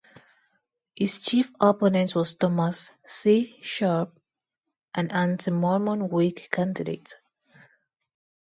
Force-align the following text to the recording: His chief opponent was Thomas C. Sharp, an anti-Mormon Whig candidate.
His 0.95 1.19
chief 1.19 1.51
opponent 1.61 2.15
was 2.15 2.33
Thomas 2.33 2.91
C. 3.05 3.59
Sharp, 3.61 4.19
an 4.95 5.11
anti-Mormon 5.11 6.09
Whig 6.09 6.49
candidate. 6.51 7.13